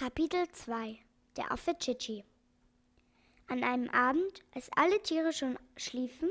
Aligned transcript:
Kapitel 0.00 0.48
2 0.50 0.98
Der 1.36 1.52
Affe 1.52 1.76
Chichi 1.76 2.24
An 3.48 3.62
einem 3.62 3.90
Abend, 3.90 4.42
als 4.54 4.70
alle 4.74 5.02
Tiere 5.02 5.30
schon 5.30 5.58
schliefen, 5.76 6.30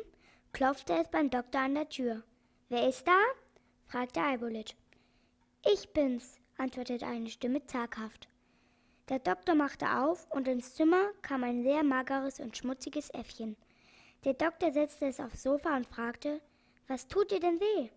klopfte 0.54 0.94
es 0.94 1.08
beim 1.10 1.30
Doktor 1.30 1.62
an 1.62 1.76
der 1.76 1.88
Tür. 1.88 2.24
Wer 2.70 2.90
ist 2.90 3.08
da? 3.08 3.16
fragte 3.86 4.22
Eibolit. 4.22 4.76
Ich 5.72 5.88
bin's, 5.94 6.40
antwortete 6.58 7.06
eine 7.06 7.30
Stimme 7.30 7.64
zaghaft. 7.68 8.28
Der 9.08 9.20
Doktor 9.20 9.54
machte 9.54 9.86
auf 10.00 10.26
und 10.32 10.48
ins 10.48 10.74
Zimmer 10.74 11.12
kam 11.22 11.44
ein 11.44 11.62
sehr 11.62 11.84
mageres 11.84 12.40
und 12.40 12.58
schmutziges 12.58 13.12
Äffchen. 13.12 13.56
Der 14.24 14.34
Doktor 14.34 14.72
setzte 14.72 15.06
es 15.06 15.20
aufs 15.20 15.44
Sofa 15.44 15.78
und 15.78 15.86
fragte, 15.86 16.42
was 16.88 17.08
tut 17.08 17.30
dir 17.30 17.40
denn 17.40 17.60
weh? 17.60 17.90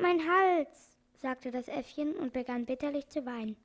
Mein 0.00 0.20
Hals, 0.20 0.96
sagte 1.16 1.50
das 1.50 1.66
Äffchen 1.66 2.14
und 2.14 2.32
begann 2.32 2.64
bitterlich 2.64 3.08
zu 3.08 3.26
weinen. 3.26 3.56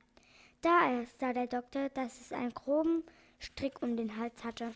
Da 0.64 0.90
erst 0.90 1.20
sah 1.20 1.34
der 1.34 1.46
Doktor, 1.46 1.90
dass 1.90 2.22
es 2.22 2.32
einen 2.32 2.54
groben 2.54 3.04
Strick 3.38 3.82
um 3.82 3.98
den 3.98 4.16
Hals 4.16 4.42
hatte. 4.42 4.72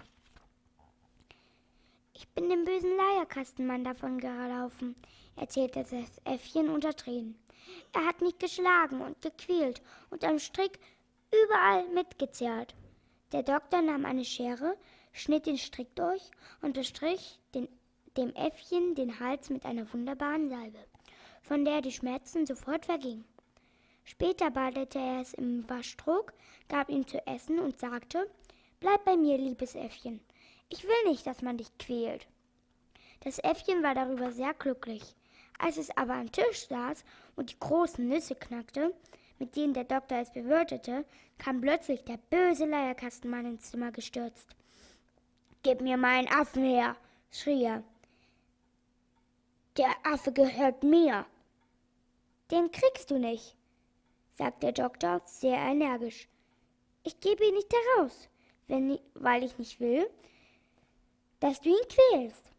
Ich 2.13 2.29
bin 2.29 2.51
dem 2.51 2.67
bösen 2.67 2.95
Leierkastenmann 2.95 3.85
davon 3.85 4.19
gelaufen, 4.19 4.97
erzählte 5.37 5.85
das 5.85 6.21
Äffchen 6.27 6.69
unter 6.69 6.95
Tränen. 6.95 7.39
Er 7.95 8.05
hat 8.05 8.21
mich 8.21 8.37
geschlagen 8.37 9.01
und 9.01 9.23
gequält 9.23 9.81
und 10.11 10.25
am 10.25 10.39
Strick 10.39 10.79
überall 11.33 11.89
mitgezerrt. 11.95 12.75
Der 13.33 13.43
Doktor 13.43 13.81
nahm 13.81 14.05
eine 14.05 14.27
Schere, 14.27 14.77
schnitt 15.13 15.47
den 15.47 15.57
Strick 15.57 15.97
durch 15.97 16.31
und 16.61 16.75
bestrich 16.75 17.41
den, 17.55 17.67
dem 18.19 18.35
Äffchen 18.35 18.95
den 18.95 19.21
Hals 19.21 19.49
mit 19.49 19.65
einer 19.65 19.91
wunderbaren 19.91 20.51
Salbe, 20.51 20.85
von 21.41 21.65
der 21.65 21.81
die 21.81 21.93
Schmerzen 21.93 22.45
sofort 22.45 22.85
vergingen. 22.85 23.25
Später 24.11 24.51
badete 24.51 24.99
er 24.99 25.21
es 25.21 25.35
im 25.35 25.69
Waschtrog, 25.69 26.33
gab 26.71 26.89
ihm 26.89 27.07
zu 27.07 27.25
essen 27.27 27.59
und 27.59 27.79
sagte, 27.79 28.27
Bleib 28.81 29.05
bei 29.05 29.19
mir, 29.19 29.37
liebes 29.37 29.75
Äffchen. 29.75 30.21
Ich 30.71 30.83
will 30.85 31.11
nicht, 31.11 31.27
dass 31.27 31.43
man 31.43 31.59
dich 31.59 31.77
quält. 31.77 32.27
Das 33.21 33.39
Äffchen 33.39 33.83
war 33.83 33.95
darüber 33.95 34.33
sehr 34.33 34.55
glücklich. 34.55 35.03
Als 35.59 35.77
es 35.77 35.95
aber 35.95 36.15
am 36.15 36.33
Tisch 36.33 36.69
saß 36.69 37.05
und 37.37 37.51
die 37.51 37.61
großen 37.61 38.09
Nüsse 38.09 38.35
knackte, 38.35 38.95
mit 39.39 39.55
denen 39.57 39.75
der 39.75 39.85
Doktor 39.85 40.17
es 40.17 40.33
bewirtete, 40.33 41.05
kam 41.37 41.61
plötzlich 41.61 42.03
der 42.05 42.19
böse 42.31 42.65
Leierkastenmann 42.65 43.45
ins 43.45 43.71
Zimmer 43.71 43.93
gestürzt. 43.93 44.57
Gib 45.63 45.83
mir 45.83 45.99
meinen 45.99 46.29
Affen 46.29 46.65
her, 46.65 46.97
schrie 47.31 47.65
er. 47.65 47.83
Der 49.77 49.91
Affe 50.03 50.33
gehört 50.33 50.83
mir. 50.83 51.27
Den 52.51 52.73
kriegst 52.73 53.11
du 53.11 53.19
nicht, 53.19 53.58
sagt 54.39 54.63
der 54.63 54.73
Doktor 54.73 55.21
sehr 55.25 55.59
energisch. 55.59 56.29
Ich 57.03 57.19
gebe 57.21 57.45
ihn 57.45 57.55
nicht 57.55 57.73
heraus, 57.73 58.29
wenn, 58.69 58.99
weil 59.15 59.43
ich 59.43 59.59
nicht 59.59 59.81
will, 59.81 60.09
dass 61.41 61.61
du 61.61 61.71
ihn 61.71 61.89
quälst. 61.89 62.53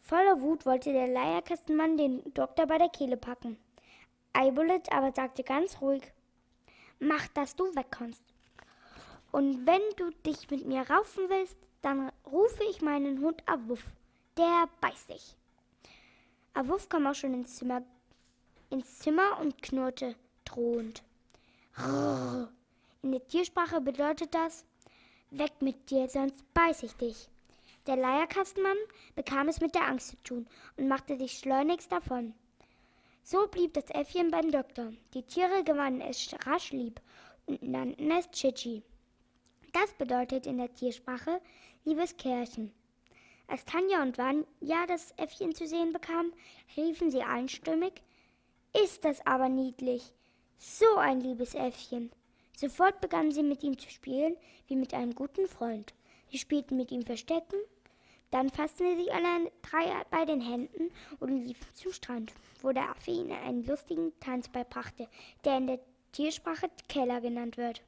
Voller 0.00 0.40
Wut 0.40 0.66
wollte 0.66 0.92
der 0.92 1.06
Leierkastenmann 1.06 1.96
den 1.96 2.34
Doktor 2.34 2.66
bei 2.66 2.78
der 2.78 2.88
Kehle 2.88 3.16
packen. 3.16 3.56
Eibolet 4.32 4.90
aber 4.92 5.12
sagte 5.12 5.44
ganz 5.44 5.80
ruhig, 5.80 6.02
mach, 6.98 7.28
dass 7.28 7.54
du 7.54 7.64
wegkommst. 7.76 8.22
Und 9.30 9.66
wenn 9.66 9.82
du 9.96 10.10
dich 10.26 10.50
mit 10.50 10.66
mir 10.66 10.82
raufen 10.90 11.28
willst, 11.28 11.56
dann 11.82 12.10
rufe 12.26 12.64
ich 12.64 12.82
meinen 12.82 13.20
Hund 13.20 13.42
Awuff. 13.46 13.84
Der 14.36 14.68
beißt 14.80 15.10
dich. 15.10 15.36
Awuff 16.54 16.88
kam 16.88 17.06
auch 17.06 17.14
schon 17.14 17.34
ins 17.34 17.56
Zimmer, 17.56 17.82
ins 18.70 18.98
Zimmer 18.98 19.38
und 19.40 19.62
knurrte 19.62 20.16
drohend. 20.44 21.04
In 23.02 23.12
der 23.12 23.26
Tiersprache 23.26 23.80
bedeutet 23.80 24.34
das, 24.34 24.64
weg 25.30 25.52
mit 25.60 25.90
dir, 25.90 26.08
sonst 26.08 26.42
beiß 26.54 26.82
ich 26.82 26.92
dich. 26.94 27.28
Der 27.86 27.96
Leierkastenmann 27.96 28.76
bekam 29.14 29.48
es 29.48 29.60
mit 29.60 29.74
der 29.74 29.86
Angst 29.86 30.10
zu 30.10 30.16
tun 30.22 30.46
und 30.76 30.88
machte 30.88 31.16
sich 31.16 31.38
schleunigst 31.38 31.90
davon. 31.90 32.34
So 33.22 33.46
blieb 33.46 33.74
das 33.74 33.90
Äffchen 33.90 34.30
beim 34.30 34.50
Doktor. 34.50 34.92
Die 35.14 35.22
Tiere 35.22 35.64
gewannen 35.64 36.00
es 36.00 36.34
rasch 36.46 36.72
lieb 36.72 37.00
und 37.46 37.62
nannten 37.62 38.10
es 38.10 38.30
Chichi. 38.30 38.82
Das 39.72 39.92
bedeutet 39.94 40.46
in 40.46 40.58
der 40.58 40.74
Tiersprache 40.74 41.40
liebes 41.84 42.16
Kerlchen. 42.16 42.72
Als 43.46 43.64
Tanja 43.64 44.02
und 44.02 44.18
Vanya 44.18 44.86
das 44.86 45.12
Äffchen 45.16 45.54
zu 45.54 45.66
sehen 45.66 45.92
bekamen, 45.92 46.32
riefen 46.76 47.10
sie 47.10 47.22
einstimmig, 47.22 48.02
ist 48.84 49.04
das 49.04 49.24
aber 49.26 49.48
niedlich. 49.48 50.12
So 50.62 50.98
ein 50.98 51.22
liebes 51.22 51.54
Äffchen. 51.54 52.10
Sofort 52.54 53.00
begannen 53.00 53.32
sie 53.32 53.42
mit 53.42 53.62
ihm 53.62 53.78
zu 53.78 53.88
spielen, 53.88 54.36
wie 54.66 54.76
mit 54.76 54.92
einem 54.92 55.14
guten 55.14 55.48
Freund. 55.48 55.94
Sie 56.30 56.36
spielten 56.36 56.76
mit 56.76 56.92
ihm 56.92 57.00
Verstecken, 57.00 57.56
dann 58.30 58.50
fassten 58.50 58.86
sie 58.90 59.04
sich 59.04 59.12
alle 59.14 59.50
drei 59.62 60.04
bei 60.10 60.26
den 60.26 60.42
Händen 60.42 60.90
und 61.18 61.46
liefen 61.46 61.66
zum 61.72 61.92
Strand, 61.92 62.34
wo 62.60 62.72
der 62.72 62.90
Affe 62.90 63.10
ihnen 63.10 63.32
einen 63.32 63.64
lustigen 63.64 64.12
Tanz 64.20 64.48
beibrachte, 64.48 65.08
der 65.46 65.56
in 65.56 65.66
der 65.66 65.80
Tiersprache 66.12 66.68
Keller 66.90 67.22
genannt 67.22 67.56
wird. 67.56 67.80